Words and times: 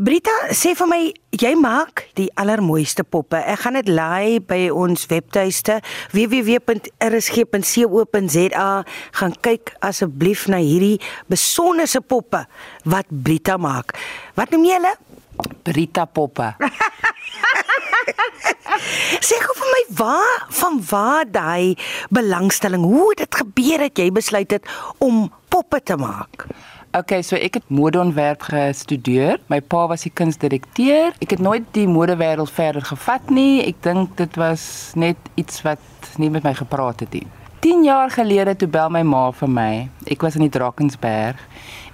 Brita, 0.00 0.32
sê 0.56 0.70
vir 0.72 0.88
my, 0.88 1.12
jy 1.36 1.50
maak 1.60 2.08
die 2.16 2.30
allermooiste 2.40 3.04
poppe. 3.04 3.36
Ek 3.36 3.60
gaan 3.60 3.76
dit 3.76 3.90
laai 3.92 4.40
by 4.40 4.72
ons 4.72 5.04
webtuiste 5.10 5.84
www.rsg.co.za. 6.14 6.94
Gaan 9.20 9.34
kyk 9.44 9.76
asseblief 9.84 10.48
na 10.48 10.56
hierdie 10.64 10.96
besonderse 11.28 12.00
poppe 12.00 12.48
wat 12.88 13.04
Brita 13.12 13.60
maak. 13.60 13.92
Wat 14.32 14.48
noem 14.56 14.64
jy 14.70 14.80
hulle? 14.80 14.94
Brita 15.68 16.08
poppe. 16.08 16.56
Sê 19.28 19.36
gou 19.44 19.54
vir 19.60 19.70
my 19.76 19.84
waar 20.00 20.48
van 20.56 20.80
waar 20.88 21.28
daai 21.28 21.76
belangstelling, 22.08 22.80
hoe 22.88 23.12
het 23.12 23.26
dit 23.26 23.34
gebeur 23.44 23.78
dat 23.84 24.00
jy 24.00 24.08
besluit 24.08 24.56
het 24.56 24.64
om 25.04 25.28
poppe 25.52 25.84
te 25.84 26.00
maak? 26.00 26.48
Okay, 26.92 27.22
so 27.24 27.38
ek 27.40 27.54
het 27.56 27.70
modeontwerp 27.72 28.42
gestudeer. 28.52 29.38
My 29.48 29.62
pa 29.64 29.86
was 29.88 30.02
die 30.04 30.10
kunsdirekteur. 30.12 31.14
Ek 31.24 31.30
het 31.32 31.40
nooit 31.40 31.64
die 31.72 31.86
modewêreld 31.88 32.52
verder 32.52 32.84
gevat 32.84 33.32
nie. 33.32 33.62
Ek 33.64 33.78
dink 33.80 34.12
dit 34.18 34.36
was 34.36 34.92
net 34.92 35.16
iets 35.40 35.62
wat 35.64 36.10
nie 36.20 36.28
met 36.28 36.44
my 36.44 36.52
gepraat 36.58 37.00
het 37.00 37.16
nie. 37.16 37.24
10 37.62 37.84
jaar 37.84 38.10
gelede 38.10 38.56
toe 38.56 38.66
bel 38.68 38.88
my 38.90 39.04
ma 39.06 39.28
vir 39.38 39.50
my. 39.54 39.72
Ek 40.10 40.24
was 40.26 40.34
in 40.34 40.42
die 40.42 40.50
Drakensberg 40.50 41.38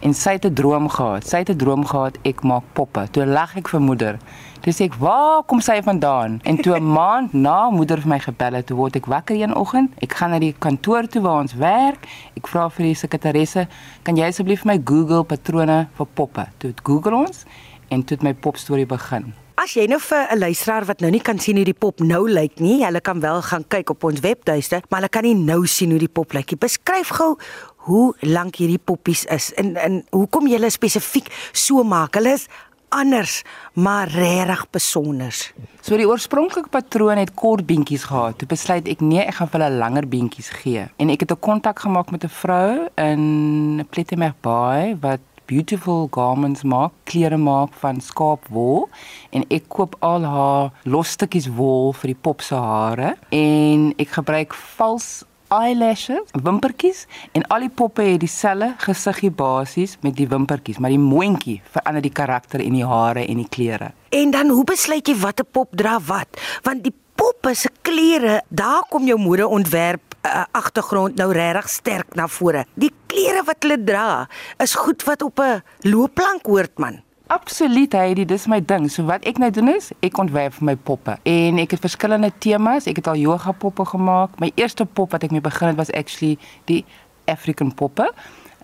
en 0.00 0.14
sy 0.16 0.38
het 0.38 0.46
'n 0.48 0.54
droom 0.54 0.88
gehad. 0.88 1.26
Sy 1.28 1.38
het 1.44 1.50
'n 1.50 1.60
droom 1.60 1.84
gehad 1.84 2.16
ek 2.24 2.40
maak 2.42 2.64
poppe. 2.72 3.04
Toe 3.10 3.26
lag 3.26 3.56
ek 3.56 3.68
vir 3.68 3.80
moeder. 3.80 4.18
Toe 4.60 4.72
sê 4.72 4.84
ek, 4.84 4.94
"Waar 4.94 5.42
kom 5.42 5.60
sy 5.60 5.82
vandaan?" 5.82 6.40
En 6.44 6.56
toe 6.56 6.78
'n 6.78 6.92
maand 6.98 7.32
na 7.32 7.70
moeder 7.70 8.00
vir 8.00 8.08
my 8.08 8.18
gebel 8.18 8.52
het, 8.52 8.66
toe 8.66 8.76
word 8.76 8.96
ek 8.96 9.06
wakker 9.06 9.36
een 9.36 9.54
oggend. 9.54 9.90
Ek 10.00 10.12
gaan 10.12 10.30
na 10.30 10.38
die 10.38 10.54
kantoor 10.58 11.06
toe 11.06 11.22
waar 11.22 11.40
ons 11.40 11.54
werk. 11.54 12.08
Ek 12.34 12.48
vra 12.48 12.70
vir 12.70 12.84
die 12.84 12.94
sekretaresse, 12.94 13.68
"Kan 14.02 14.16
jy 14.16 14.26
asseblief 14.26 14.64
my 14.64 14.80
Google 14.84 15.24
patrone 15.24 15.88
vir 15.92 16.06
poppe?" 16.14 16.46
Toe 16.58 16.70
het 16.70 16.80
Google 16.82 17.14
ons 17.14 17.44
en 17.88 18.04
toe 18.04 18.16
het 18.16 18.24
my 18.26 18.34
popstorie 18.34 18.86
begin. 18.86 19.32
As 19.58 19.72
jy 19.74 19.88
nou 19.90 19.98
vir 19.98 20.28
'n 20.30 20.38
luisteraar 20.38 20.84
wat 20.86 21.00
nou 21.00 21.10
nie 21.10 21.20
kan 21.20 21.38
sien 21.38 21.56
hoe 21.56 21.64
die 21.64 21.74
pop 21.74 22.00
nou 22.00 22.30
lyk 22.30 22.60
nie, 22.60 22.84
hulle 22.84 23.00
kan 23.00 23.20
wel 23.20 23.42
gaan 23.42 23.64
kyk 23.68 23.90
op 23.90 24.04
ons 24.04 24.20
webtuiste, 24.20 24.82
maar 24.88 25.00
hulle 25.00 25.08
kan 25.08 25.22
nie 25.22 25.34
nou 25.34 25.66
sien 25.66 25.90
hoe 25.90 25.98
die 25.98 26.08
pop 26.08 26.32
lyk 26.32 26.50
nie. 26.50 26.58
Beskryf 26.58 27.08
gou 27.08 27.36
hoe 27.76 28.14
lank 28.20 28.56
hierdie 28.56 28.78
poppies 28.78 29.24
is 29.24 29.52
en 29.54 29.76
en 29.76 30.04
hoekom 30.10 30.46
jy 30.46 30.54
hulle 30.58 30.70
spesifiek 30.70 31.26
so 31.52 31.82
maak. 31.82 32.14
Hulle 32.14 32.32
is 32.32 32.46
anders, 32.88 33.42
maar 33.72 34.08
regtig 34.08 34.66
besonder. 34.70 35.34
So 35.80 35.96
die 35.96 36.08
oorspronklike 36.08 36.68
patroon 36.72 37.18
het 37.20 37.34
kort 37.34 37.66
beentjies 37.66 38.04
gehad. 38.08 38.38
Toe 38.38 38.48
besluit 38.48 38.88
ek 38.88 39.00
nee, 39.04 39.24
ek 39.24 39.40
gaan 39.40 39.50
vir 39.52 39.64
hulle 39.64 39.80
langer 39.80 40.08
beentjies 40.08 40.50
gee. 40.62 40.86
En 40.98 41.10
ek 41.10 41.20
het 41.20 41.32
'n 41.32 41.40
kontak 41.40 41.78
gemaak 41.78 42.10
met 42.10 42.24
'n 42.24 42.28
vrou 42.28 42.88
in 42.96 43.86
Plettenberg 43.90 44.34
Bay 44.40 44.96
wat 45.00 45.20
beautiful 45.48 46.08
garments 46.12 46.62
maak, 46.62 46.92
klere 47.08 47.38
maak 47.40 47.72
van 47.80 48.02
skaapwol 48.04 48.86
en 49.32 49.46
ek 49.54 49.70
koop 49.72 49.96
al 50.04 50.26
haar 50.28 50.68
los 50.84 51.16
stukkies 51.16 51.48
wol 51.56 51.94
vir 51.96 52.12
die 52.12 52.20
pop 52.28 52.44
se 52.44 52.58
hare 52.60 53.14
en 53.34 53.90
ek 53.96 54.12
gebruik 54.18 54.56
vals 54.76 55.08
eyelashes, 55.48 56.28
wimpertjies 56.44 57.06
en 57.32 57.46
al 57.54 57.64
die 57.64 57.72
poppe 57.72 58.04
het 58.04 58.20
dieselfde 58.20 58.74
gesiggie 58.84 59.32
basies 59.32 59.96
met 60.04 60.16
die 60.18 60.28
wimpertjies, 60.28 60.80
maar 60.80 60.92
die 60.92 61.00
moontjie 61.00 61.58
verander 61.72 62.04
die 62.04 62.12
karakter 62.12 62.60
en 62.64 62.76
die 62.76 62.84
hare 62.86 63.24
en 63.24 63.40
die 63.40 63.48
klere. 63.48 63.92
En 64.12 64.32
dan 64.34 64.52
hoe 64.52 64.64
besluit 64.68 65.08
jy 65.08 65.16
watter 65.22 65.48
pop 65.48 65.72
dra 65.76 65.96
wat? 66.04 66.36
Want 66.68 66.84
die 66.84 66.94
poppe 67.18 67.54
se 67.56 67.72
klere, 67.82 68.42
daar 68.48 68.84
kom 68.92 69.08
jou 69.08 69.18
modeontwerp 69.20 70.07
uh, 70.28 70.44
agtergrond 70.52 71.16
nou 71.16 71.32
regtig 71.32 71.68
sterk 71.68 72.14
na 72.14 72.28
vore. 72.28 72.64
Die 72.74 72.92
klere 73.10 73.42
wat 73.48 73.64
hulle 73.64 73.78
dra 73.84 74.28
is 74.62 74.74
goed 74.74 75.04
wat 75.08 75.22
op 75.22 75.40
'n 75.40 75.62
loopplank 75.88 76.46
hoort 76.46 76.78
man. 76.78 77.02
Absoluut, 77.28 77.92
Heidi, 77.92 78.24
dis 78.24 78.46
my 78.46 78.64
ding. 78.64 78.90
So 78.90 79.04
wat 79.04 79.24
ek 79.24 79.38
nou 79.38 79.50
doen 79.50 79.68
is, 79.68 79.90
ek 80.00 80.18
ontwerp 80.18 80.54
vir 80.54 80.64
my 80.64 80.76
poppe. 80.76 81.18
En 81.22 81.58
ek 81.58 81.70
het 81.70 81.80
verskillende 81.80 82.32
temas. 82.38 82.86
Ek 82.86 82.96
het 82.96 83.06
al 83.06 83.20
yoga 83.20 83.52
poppe 83.52 83.84
gemaak. 83.84 84.38
My 84.40 84.52
eerste 84.54 84.84
pop 84.84 85.10
wat 85.12 85.22
ek 85.22 85.30
mee 85.30 85.40
begin 85.40 85.68
het 85.68 85.76
was 85.76 85.90
actually 85.92 86.38
die 86.64 86.84
African 87.26 87.74
poppe 87.74 88.14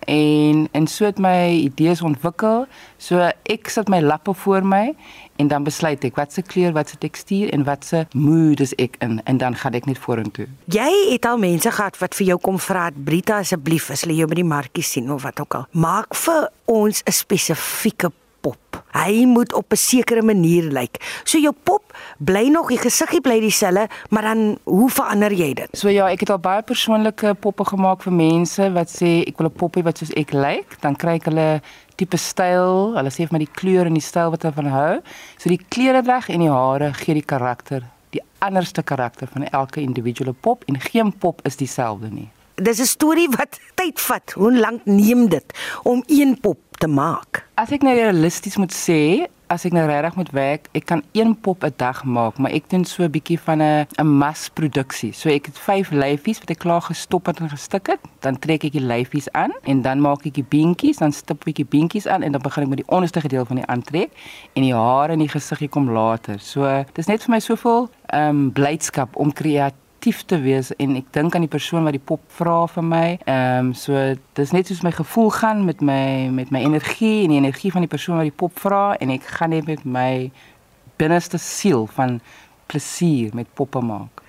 en 0.05 0.67
en 0.71 0.87
so 0.87 1.05
het 1.05 1.19
my 1.21 1.49
idees 1.65 2.01
ontwikkel. 2.01 2.65
So 2.97 3.29
ek 3.43 3.69
sit 3.69 3.89
my 3.91 4.01
lappe 4.01 4.33
voor 4.33 4.65
my 4.65 4.95
en 5.35 5.47
dan 5.51 5.63
besluit 5.63 6.03
ek 6.03 6.15
wat 6.15 6.33
se 6.33 6.41
kleur, 6.41 6.73
wat 6.73 6.89
se 6.89 6.97
tekstuur 6.97 7.51
en 7.53 7.63
wat 7.67 7.85
se 7.85 8.05
mood 8.13 8.59
is 8.63 8.73
ek 8.81 8.95
in 9.03 9.19
en 9.25 9.37
dan 9.37 9.55
gaan 9.55 9.73
ek 9.73 9.85
net 9.85 9.99
vorentoe. 9.99 10.47
Jy 10.71 10.91
het 11.11 11.25
al 11.25 11.37
mense 11.41 11.71
gehad 11.71 11.97
wat 11.99 12.15
vir 12.15 12.27
jou 12.27 12.39
kom 12.39 12.59
vra, 12.59 12.89
"Brita 12.95 13.39
asseblief, 13.39 13.89
as 13.91 14.01
hulle 14.01 14.15
jou 14.15 14.27
by 14.27 14.35
die 14.35 14.43
markie 14.43 14.83
sien 14.83 15.11
of 15.11 15.23
wat 15.23 15.39
ook 15.39 15.55
al, 15.55 15.67
maak 15.71 16.15
vir 16.15 16.49
ons 16.65 17.03
'n 17.05 17.11
spesifieke 17.11 18.11
pop. 18.45 18.83
Hy 18.95 19.25
moet 19.27 19.53
op 19.53 19.73
'n 19.73 19.75
sekere 19.75 20.21
manier 20.21 20.63
lyk. 20.63 20.95
So 21.23 21.37
jou 21.37 21.53
pop 21.63 21.93
bly 22.17 22.47
nog 22.47 22.69
die 22.69 22.77
gesiggie 22.77 23.21
bly 23.21 23.39
dieselfde, 23.39 23.87
maar 24.09 24.21
dan 24.21 24.57
hoe 24.63 24.89
verander 24.89 25.33
jy 25.33 25.53
dit? 25.53 25.69
So 25.71 25.89
ja, 25.89 26.07
ek 26.09 26.19
het 26.19 26.29
al 26.29 26.39
baie 26.39 26.61
persoonlike 26.61 27.33
poppe 27.39 27.65
gemaak 27.65 28.03
vir 28.03 28.13
mense 28.13 28.71
wat 28.71 28.89
sê 28.89 29.27
ek 29.27 29.37
wil 29.37 29.47
'n 29.47 29.57
poppie 29.57 29.83
wat 29.83 29.97
soos 29.97 30.13
ek 30.15 30.31
lyk, 30.31 30.81
dan 30.81 30.95
kry 30.95 31.15
ek 31.15 31.25
hulle 31.25 31.61
tipe 31.95 32.17
styl. 32.17 32.95
Hulle 32.95 33.09
sê 33.09 33.27
vir 33.27 33.31
my 33.31 33.39
die 33.39 33.55
kleur 33.55 33.85
en 33.85 33.93
die 33.93 34.01
styl 34.01 34.31
wat 34.31 34.43
hulle 34.43 34.53
van 34.53 34.71
hou. 34.71 35.01
So 35.37 35.49
die 35.49 35.65
kleredrag 35.69 36.29
en 36.29 36.39
die 36.39 36.51
hare 36.51 36.93
gee 36.93 37.13
die 37.13 37.25
karakter, 37.25 37.83
die 38.11 38.21
anderste 38.39 38.83
karakter 38.83 39.27
van 39.27 39.47
elke 39.51 39.81
individuele 39.81 40.33
pop 40.33 40.63
en 40.67 40.79
geen 40.79 41.11
pop 41.17 41.41
is 41.43 41.55
dieselfde 41.55 42.11
nie. 42.11 42.29
Dis 42.55 42.79
'n 42.79 42.85
storie 42.85 43.29
wat 43.29 43.59
tyd 43.75 43.99
vat. 43.99 44.31
Hoe 44.31 44.59
lank 44.59 44.85
neem 44.85 45.27
dit 45.29 45.43
om 45.83 46.03
een 46.07 46.39
pop 46.39 46.57
te 46.77 46.87
maak? 46.87 47.45
As 47.55 47.71
ek 47.71 47.83
nou 47.85 47.93
realisties 47.95 48.57
moet 48.59 48.73
sê, 48.73 49.27
as 49.51 49.65
ek 49.67 49.75
nou 49.75 49.83
regtig 49.85 50.15
moet 50.17 50.31
werk, 50.35 50.67
ek 50.77 50.87
kan 50.89 51.03
een 51.13 51.35
pop 51.39 51.63
'n 51.63 51.73
dag 51.77 52.03
maak, 52.03 52.37
maar 52.37 52.51
ek 52.51 52.69
doen 52.69 52.85
so 52.85 53.03
'n 53.03 53.11
bietjie 53.11 53.39
van 53.39 53.61
'n 53.61 53.87
'n 53.99 54.17
masproduksie. 54.17 55.13
So 55.13 55.29
ek 55.29 55.45
het 55.45 55.57
5 55.57 55.91
lyfies 55.91 56.39
wat 56.39 56.49
ek 56.49 56.59
klaar 56.59 56.81
gestop 56.81 57.25
het 57.25 57.39
en 57.39 57.49
gestik 57.49 57.87
het, 57.87 57.99
dan 58.19 58.39
trek 58.39 58.63
ek 58.63 58.71
die 58.71 58.81
lyfies 58.81 59.31
aan 59.31 59.51
en 59.63 59.81
dan 59.81 60.01
maak 60.01 60.25
ek 60.25 60.33
die 60.33 60.47
beentjies, 60.49 60.97
dan 60.97 61.11
stip 61.11 61.47
ek 61.47 61.55
die 61.55 61.65
beentjies 61.65 62.07
aan 62.07 62.23
en 62.23 62.31
dan 62.31 62.41
begin 62.41 62.63
ek 62.63 62.69
met 62.69 62.77
die 62.77 62.95
onderste 62.95 63.21
gedeelte 63.21 63.47
van 63.47 63.57
die 63.57 63.65
aantrek 63.65 64.09
en 64.53 64.61
die 64.61 64.73
hare 64.73 65.13
en 65.13 65.19
die 65.19 65.29
gesiggie 65.29 65.69
kom 65.69 65.89
later. 65.89 66.39
So 66.39 66.85
dis 66.93 67.07
net 67.07 67.23
vir 67.23 67.31
my 67.31 67.39
soveel 67.39 67.89
ehm 68.05 68.29
um, 68.29 68.51
blydskap 68.51 69.15
om 69.15 69.33
kreatief 69.33 69.84
aktief 70.05 70.25
te 70.29 70.37
wees 70.37 70.67
en 70.77 70.91
ek 70.99 71.07
dink 71.17 71.33
aan 71.33 71.47
die 71.47 71.49
persoon 71.49 71.87
wat 71.87 71.95
die 71.95 72.03
pop 72.11 72.21
vra 72.37 72.67
vir 72.69 72.83
my. 72.85 73.05
Ehm 73.25 73.71
um, 73.71 73.73
so 73.73 73.97
dis 74.37 74.51
net 74.53 74.69
soos 74.69 74.83
my 74.85 74.91
gevoel 74.93 75.31
gaan 75.33 75.63
met 75.65 75.81
my 75.81 76.29
met 76.29 76.51
my 76.53 76.61
energie 76.61 77.23
en 77.23 77.33
die 77.33 77.39
energie 77.41 77.71
van 77.73 77.81
die 77.81 77.89
persoon 77.89 78.19
wat 78.19 78.29
die 78.29 78.35
pop 78.43 78.53
vra 78.61 78.93
en 79.01 79.09
ek 79.09 79.25
gaan 79.39 79.55
net 79.55 79.65
met 79.65 79.81
my 79.81 80.29
binneste 81.01 81.41
siel 81.41 81.87
van 81.97 82.19
plesier 82.69 83.33
met 83.33 83.49
poppe 83.57 83.81
maak. 83.81 84.21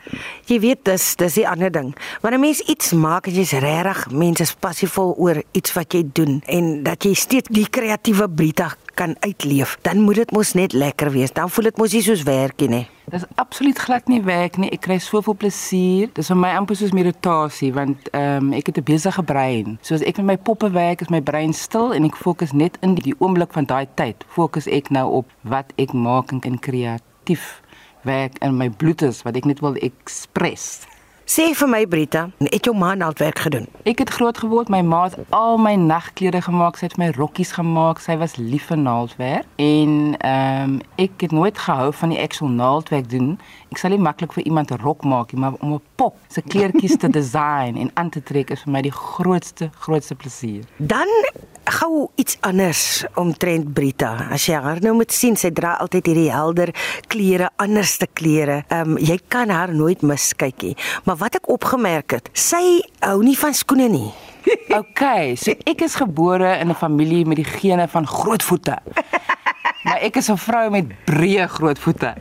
Jy 0.48 0.60
weet 0.64 0.84
dis 0.88 1.10
dis 1.20 1.36
die 1.42 1.46
ander 1.48 1.70
ding. 1.70 1.92
Wanneer 2.22 2.40
'n 2.40 2.46
mens 2.48 2.64
iets 2.72 2.92
maak, 2.92 3.28
jy's 3.28 3.52
regtig 3.52 4.10
mense 4.10 4.42
is 4.42 4.54
passievol 4.54 5.12
oor 5.18 5.42
iets 5.52 5.76
wat 5.76 5.92
jy 5.92 6.08
doen 6.12 6.40
en 6.46 6.82
dat 6.82 7.04
jy 7.04 7.12
steeds 7.14 7.52
die 7.52 7.68
kreatiewe 7.68 8.30
Brita 8.30 8.72
kan 8.96 9.14
uitleef, 9.20 9.76
dan 9.84 10.00
moet 10.00 10.22
dit 10.22 10.30
mos 10.32 10.54
net 10.56 10.72
lekker 10.72 11.10
wees. 11.12 11.32
Dan 11.36 11.50
voel 11.52 11.68
dit 11.68 11.76
mos 11.80 11.92
nie 11.92 12.02
soos 12.04 12.24
werkie 12.26 12.68
nie. 12.72 12.86
Dis 13.12 13.26
absoluut 13.38 13.78
glad 13.78 14.08
nie 14.10 14.22
werk 14.24 14.56
nie. 14.58 14.70
Ek 14.74 14.82
kry 14.88 14.96
soveel 15.02 15.36
plesier. 15.38 16.08
Dis 16.16 16.32
vir 16.32 16.40
my 16.40 16.54
amper 16.58 16.78
soos 16.80 16.94
meditasie 16.96 17.70
want 17.76 18.08
ehm 18.10 18.48
um, 18.48 18.52
ek 18.56 18.72
het 18.72 18.80
'n 18.80 18.88
besige 18.88 19.22
brein. 19.22 19.78
So 19.82 19.94
as 19.94 20.02
ek 20.02 20.16
met 20.16 20.26
my 20.26 20.36
poppe 20.36 20.70
werk, 20.70 21.00
is 21.00 21.12
my 21.12 21.20
brein 21.20 21.52
stil 21.52 21.94
en 21.94 22.04
ek 22.04 22.16
fokus 22.16 22.52
net 22.52 22.78
in 22.80 22.94
die 22.94 23.14
oomblik 23.18 23.52
van 23.52 23.64
daai 23.64 23.86
tyd. 23.94 24.24
Fokus 24.28 24.66
ek 24.66 24.90
nou 24.90 25.06
op 25.22 25.28
wat 25.42 25.72
ek 25.76 25.92
maak 25.92 26.32
en 26.32 26.58
kreatief 26.58 27.60
werk 28.02 28.38
in 28.38 28.56
my 28.56 28.70
bloed 28.70 29.02
is 29.02 29.22
wat 29.22 29.36
ek 29.36 29.44
net 29.44 29.60
wil 29.60 29.74
express. 29.74 30.86
Sê 31.26 31.48
vir 31.58 31.66
my 31.66 31.80
Brita, 31.90 32.20
het 32.38 32.68
jou 32.68 32.72
ma 32.78 32.92
al 33.02 33.14
werk 33.18 33.40
gedoen? 33.42 33.64
Ek 33.82 33.98
het 33.98 34.12
groot 34.14 34.38
geword, 34.38 34.68
my 34.70 34.78
ma 34.86 35.00
het 35.08 35.16
al 35.34 35.58
my 35.58 35.72
nagklere 35.74 36.38
gemaak, 36.46 36.78
sy 36.78 36.86
het 36.86 36.94
my 37.02 37.08
rokkies 37.16 37.50
gemaak, 37.56 37.98
sy 37.98 38.14
was 38.20 38.36
lief 38.38 38.68
vir 38.70 38.78
naaldwerk 38.78 39.48
en 39.58 40.14
ehm 40.20 40.76
um, 40.76 40.76
ek 41.02 41.26
het 41.26 41.34
nooit 41.34 41.58
gehou 41.58 41.90
van 41.98 42.14
die 42.14 42.20
actual 42.22 42.54
naaldwerk 42.54 43.10
doen. 43.10 43.34
Ek 43.74 43.82
sal 43.82 43.90
nie 43.90 43.98
maklik 44.06 44.38
vir 44.38 44.46
iemand 44.46 44.70
'n 44.70 44.78
rok 44.86 45.02
maak 45.02 45.32
nie, 45.32 45.40
maar 45.40 45.58
om 45.58 45.74
'n 45.74 45.82
pop 45.96 46.14
se 46.28 46.42
kleertjies 46.42 46.96
te 47.02 47.10
design 47.10 47.74
en 47.74 47.90
aan 47.94 48.10
te 48.10 48.22
trek 48.22 48.50
is 48.50 48.62
vir 48.62 48.72
my 48.72 48.82
die 48.82 48.94
grootste 48.94 49.70
grootste 49.82 50.14
plesier. 50.14 50.62
Dan 50.78 51.08
gou 51.66 52.08
iets 52.14 52.36
anders 52.40 53.04
omtrent 53.14 53.72
Brita. 53.74 54.28
As 54.30 54.46
jy 54.46 54.58
haar 54.62 54.80
nou 54.84 54.94
moet 54.94 55.12
sien, 55.12 55.36
sy 55.36 55.50
dra 55.50 55.74
altyd 55.82 56.06
hierdie 56.06 56.30
helder 56.30 56.72
klere, 57.10 57.50
anderste 57.62 58.06
klere. 58.06 58.62
Ehm 58.68 58.94
um, 58.94 58.98
jy 58.98 59.18
kan 59.28 59.50
haar 59.50 59.74
nooit 59.74 60.02
miskyk 60.02 60.62
nie. 60.62 60.76
Maar 61.04 61.15
wat 61.18 61.38
ek 61.38 61.48
opgemerk 61.52 62.10
het, 62.16 62.30
sy 62.32 62.80
hou 63.00 63.22
nie 63.24 63.36
van 63.38 63.54
skoene 63.54 63.88
nie. 63.88 64.12
Okay, 64.70 65.34
so 65.34 65.50
ek 65.66 65.80
is 65.82 65.96
gebore 65.98 66.52
in 66.60 66.70
'n 66.70 66.78
familie 66.78 67.24
met 67.26 67.36
die 67.36 67.48
gene 67.58 67.88
van 67.88 68.06
groot 68.06 68.42
voete. 68.42 68.78
Maar 69.86 69.98
ek 70.02 70.16
is 70.16 70.30
'n 70.30 70.36
vrou 70.38 70.70
met 70.70 70.86
breë 71.06 71.46
groot 71.46 71.78
voete. 71.78 72.14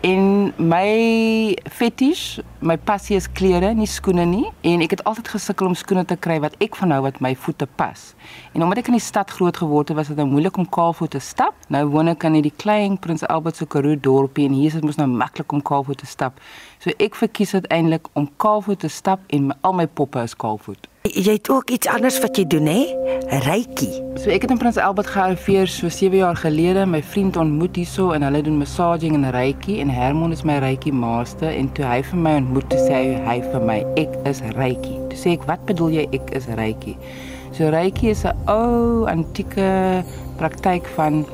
En 0.00 0.52
my 0.56 1.56
fetish 1.72 2.38
my 2.66 2.76
passie 2.76 3.16
is 3.16 3.26
klere, 3.30 3.70
nie 3.76 3.88
skoene 3.88 4.24
nie 4.28 4.46
en 4.66 4.82
ek 4.84 4.96
het 4.96 5.02
altyd 5.08 5.28
gesukkel 5.36 5.68
om 5.68 5.76
skoene 5.78 6.04
te 6.08 6.16
kry 6.20 6.38
wat 6.42 6.56
ek 6.64 6.76
van 6.80 6.90
nou 6.92 6.98
wat 7.04 7.20
my 7.24 7.34
voete 7.46 7.68
pas. 7.78 8.08
En 8.52 8.64
omdat 8.64 8.82
ek 8.82 8.90
in 8.92 8.98
die 8.98 9.04
stad 9.04 9.30
groot 9.30 9.56
geword 9.60 9.92
het, 9.92 9.98
was 9.98 10.10
dit 10.12 10.18
nou 10.20 10.26
moeilik 10.30 10.58
om 10.60 10.68
kaalvoet 10.68 11.14
te 11.16 11.22
stap. 11.22 11.54
Nou 11.72 11.84
woon 11.92 12.12
ek 12.12 12.26
in 12.28 12.38
hierdie 12.38 12.54
klein 12.56 12.98
Prins 13.02 13.24
Albert 13.28 13.60
se 13.60 13.68
Karoo 13.70 13.96
dorpie 14.00 14.48
en 14.48 14.56
hier 14.56 14.72
is 14.72 14.78
dit 14.78 14.86
mos 14.86 14.98
nou 15.00 15.08
maklik 15.10 15.52
om 15.52 15.62
kaalvoet 15.62 16.02
te 16.02 16.10
stap. 16.10 16.42
So 16.82 16.92
ek 17.02 17.16
verkies 17.18 17.54
uiteindelik 17.54 18.10
om 18.14 18.28
kaalvoet 18.42 18.84
te 18.84 18.92
stap 18.92 19.24
en 19.32 19.50
my, 19.52 19.58
al 19.62 19.80
my 19.84 19.86
poppe 19.86 20.24
is 20.24 20.36
kaalvoet. 20.36 20.90
Jy 21.06 21.36
het 21.36 21.48
ook 21.50 21.70
iets 21.70 21.86
anders 21.86 22.16
wat 22.18 22.34
jy 22.34 22.42
doen 22.50 22.66
hè? 22.66 22.80
Reiki. 23.44 23.86
So 24.18 24.32
ek 24.34 24.42
het 24.42 24.50
in 24.50 24.58
Prins 24.58 24.78
Albert 24.82 25.12
gearriveer 25.14 25.70
so 25.70 25.88
7 25.92 26.18
jaar 26.18 26.36
gelede. 26.36 26.82
My 26.86 27.02
vriend 27.02 27.36
ontmoet 27.38 27.78
hierso 27.78 28.10
en 28.16 28.26
hulle 28.26 28.42
doen 28.42 28.58
massaging 28.58 29.14
en 29.14 29.30
reiki 29.30 29.78
en 29.80 29.85
Hermon 29.88 30.32
is 30.32 30.42
my 30.42 30.58
reiki 30.58 30.92
master 30.92 31.48
en 31.48 31.72
toe 31.72 31.84
hy 31.84 32.02
vir 32.02 32.18
my 32.18 32.34
ontmoet 32.40 32.68
te 32.70 32.78
sê 32.80 33.00
hy 33.26 33.40
vir 33.44 33.64
my 33.68 33.78
ek 34.00 34.14
is 34.30 34.42
reiki. 34.56 34.96
Toe 35.10 35.18
sê 35.18 35.34
ek 35.36 35.46
wat 35.48 35.64
bedoel 35.68 35.96
jy 35.98 36.04
ek 36.16 36.30
is 36.38 36.46
reiki? 36.58 36.96
So 37.56 37.70
reiki 37.72 38.10
is 38.10 38.24
'n 38.24 38.36
ou 38.48 39.06
antieke 39.06 40.04
praktyk 40.36 40.86
van 40.96 41.24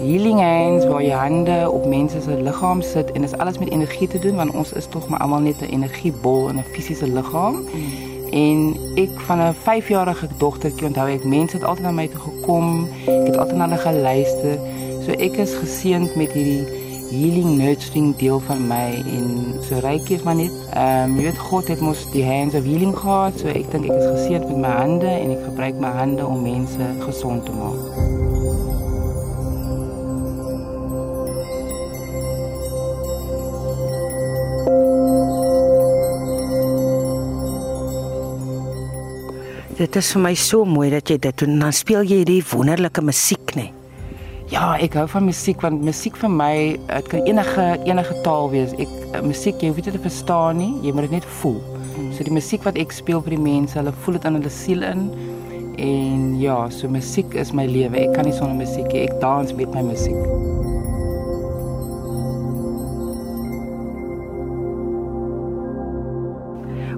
healing 0.00 0.40
hands 0.40 0.86
waar 0.86 1.02
jy 1.02 1.16
hande 1.16 1.70
op 1.70 1.84
mense 1.86 2.20
se 2.22 2.42
liggaam 2.42 2.82
sit 2.82 3.10
en 3.12 3.20
dit 3.22 3.30
is 3.32 3.38
alles 3.38 3.58
met 3.58 3.70
energie 3.70 4.08
te 4.08 4.18
doen 4.18 4.36
want 4.36 4.54
ons 4.54 4.72
is 4.72 4.86
tog 4.86 5.08
maar 5.08 5.20
almal 5.20 5.40
net 5.40 5.60
'n 5.60 5.72
energiebol 5.76 6.48
in 6.48 6.56
'n 6.56 6.64
fisiese 6.72 7.06
liggaam. 7.06 7.54
Mm. 7.54 8.10
En 8.30 8.76
ek 8.94 9.20
van 9.26 9.38
'n 9.38 9.54
5-jarige 9.54 10.28
dogtertjie 10.38 10.86
onthou 10.86 11.08
ek 11.10 11.24
mense 11.24 11.56
het 11.56 11.64
altyd 11.64 11.84
na 11.84 11.90
my 11.90 12.08
toe 12.08 12.20
gekom. 12.20 12.88
Ek 13.06 13.26
het 13.26 13.36
altyd 13.36 13.56
na 13.56 13.68
hulle 13.68 13.80
geluister. 13.80 14.58
So 15.04 15.10
ek 15.10 15.36
is 15.36 15.54
geseënd 15.54 16.14
met 16.16 16.32
hierdie 16.32 16.79
healing 17.10 17.56
nurturing 17.58 18.12
deel 18.16 18.38
van 18.46 18.60
my 18.70 18.86
en 19.02 19.30
so 19.66 19.78
reiki 19.82 20.14
is 20.14 20.22
maar 20.22 20.38
net 20.38 20.54
ehm 20.70 21.10
um, 21.10 21.16
jy 21.18 21.26
weet 21.26 21.40
God 21.50 21.70
het 21.72 21.82
mos 21.82 22.04
die 22.14 22.24
hands 22.24 22.54
of 22.54 22.64
healing 22.64 22.94
gehad. 22.96 23.38
So 23.42 23.50
ek 23.50 23.66
dink 23.72 23.90
ek 23.90 23.96
is 23.96 24.06
geseënd 24.06 24.46
met 24.52 24.62
my 24.62 24.74
hande 24.78 25.10
en 25.10 25.34
ek 25.34 25.42
gebruik 25.48 25.82
my 25.82 25.90
hande 25.98 26.26
om 26.26 26.42
mense 26.46 26.90
gesond 27.02 27.46
te 27.46 27.56
maak. 27.58 28.18
Dit 39.80 39.96
is 39.96 40.12
vir 40.12 40.20
my 40.20 40.34
so 40.36 40.68
mooi 40.68 40.90
dat 40.92 41.08
jy 41.08 41.16
dit 41.18 41.42
doen. 41.42 41.58
Dan 41.58 41.72
speel 41.72 42.04
jy 42.04 42.20
hierdie 42.20 42.42
wonderlike 42.52 43.00
musiek, 43.00 43.56
nê? 43.56 43.70
Ja, 44.50 44.72
ek 44.82 44.96
hou 44.98 45.04
van 45.06 45.28
musiek 45.28 45.60
want 45.62 45.84
musiek 45.86 46.16
vir 46.18 46.30
my, 46.34 46.54
dit 46.88 47.10
kan 47.12 47.20
enige 47.22 47.66
enige 47.86 48.16
taal 48.24 48.48
wees. 48.50 48.72
Ek 48.82 48.90
eh, 49.14 49.20
musiek, 49.22 49.62
jy 49.62 49.70
hoef 49.70 49.78
dit 49.78 49.94
te 49.94 50.00
verstaan 50.02 50.58
nie, 50.58 50.72
jy 50.82 50.90
moet 50.90 51.06
dit 51.06 51.20
net 51.20 51.28
voel. 51.38 51.60
Hmm. 51.94 52.08
So 52.16 52.26
die 52.26 52.34
musiek 52.34 52.66
wat 52.66 52.80
ek 52.82 52.90
speel 52.90 53.22
vir 53.22 53.36
die 53.36 53.44
mense, 53.44 53.78
hulle 53.78 53.94
voel 54.02 54.18
dit 54.18 54.26
in 54.26 54.40
hulle 54.40 54.50
siel 54.50 54.82
in. 54.88 55.06
En 55.78 56.26
ja, 56.42 56.58
so 56.74 56.90
musiek 56.90 57.38
is 57.38 57.54
my 57.54 57.68
lewe. 57.70 57.94
Ek 58.02 58.18
kan 58.18 58.26
nie 58.26 58.34
sonder 58.34 58.58
musiek 58.58 58.90
nie. 58.90 59.06
Ek 59.06 59.14
dans 59.22 59.54
met 59.54 59.70
my 59.78 59.86
musiek. 59.92 60.18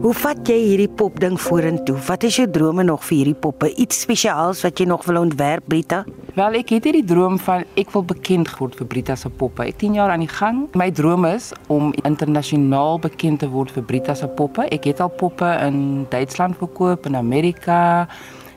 Hoe 0.02 0.10
vat 0.18 0.48
jy 0.50 0.56
hierdie 0.58 0.90
pop 0.98 1.20
ding 1.22 1.36
vorentoe? 1.38 1.94
Wat 2.08 2.24
is 2.26 2.34
jou 2.40 2.48
drome 2.50 2.82
nog 2.82 3.04
vir 3.06 3.20
hierdie 3.20 3.36
poppe? 3.38 3.68
Iets 3.78 4.00
spesiaals 4.02 4.64
wat 4.66 4.80
jy 4.82 4.88
nog 4.90 5.04
wil 5.06 5.20
ontwerp, 5.20 5.68
Brita? 5.70 6.00
Wel, 6.34 6.56
ek 6.58 6.72
het 6.74 6.88
hierdie 6.88 7.04
droom 7.06 7.36
van 7.38 7.62
ek 7.78 7.92
wil 7.94 8.02
bekend 8.10 8.50
word 8.58 8.74
vir 8.80 8.88
Brita 8.90 9.14
se 9.14 9.30
poppe. 9.30 9.62
Ek 9.62 9.78
10 9.78 10.00
jaar 10.00 10.10
aan 10.10 10.24
die 10.24 10.32
gang. 10.32 10.64
My 10.74 10.90
droom 10.90 11.22
is 11.30 11.52
om 11.70 11.94
internasionaal 12.02 12.98
bekend 13.06 13.44
te 13.44 13.50
word 13.52 13.70
vir 13.76 13.86
Brita 13.86 14.18
se 14.18 14.26
poppe. 14.26 14.66
Ek 14.74 14.90
het 14.90 14.98
al 14.98 15.14
poppe 15.22 15.46
in 15.68 16.02
Duitsland 16.10 16.58
verkoop 16.58 17.06
en 17.06 17.20
Amerika. 17.22 18.08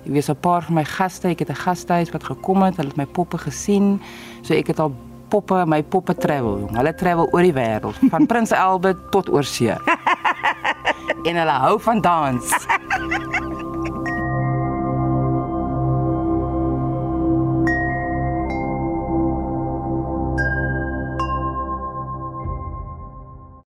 Ek 0.02 0.14
weet 0.18 0.30
'n 0.34 0.42
paar 0.42 0.66
van 0.66 0.82
my 0.82 0.86
gaste, 0.98 1.30
ek 1.30 1.46
het 1.46 1.50
'n 1.54 1.62
gastehuis 1.62 2.10
wat 2.10 2.24
gekom 2.24 2.64
het, 2.64 2.78
hulle 2.78 2.90
het 2.90 2.98
my 2.98 3.06
poppe 3.06 3.38
gesien. 3.38 4.02
So 4.42 4.56
ek 4.56 4.74
het 4.74 4.80
al 4.80 4.96
poppe, 5.30 5.66
my 5.66 5.84
poppe 5.84 6.16
travel. 6.16 6.70
Hulle 6.72 6.94
travel 6.96 7.30
oor 7.32 7.42
die 7.42 7.54
wêreld, 7.54 7.98
van 8.10 8.26
Prins 8.26 8.52
Albert 8.68 9.12
tot 9.12 9.30
oorsee. 9.30 9.76
En 11.26 11.42
hulle 11.42 11.60
hou 11.66 11.80
van 11.82 12.02
dans. 12.02 12.54